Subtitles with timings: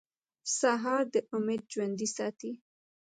[0.57, 2.51] سهار د امید ژوندی ساتي.